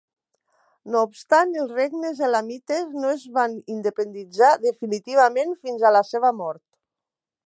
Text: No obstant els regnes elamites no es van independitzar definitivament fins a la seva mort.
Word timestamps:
No 0.93 1.01
obstant 1.07 1.51
els 1.63 1.73
regnes 1.79 2.21
elamites 2.27 2.89
no 3.03 3.11
es 3.17 3.25
van 3.37 3.53
independitzar 3.75 4.49
definitivament 4.65 5.57
fins 5.67 5.87
a 5.87 5.93
la 5.99 6.05
seva 6.13 6.33
mort. 6.43 6.63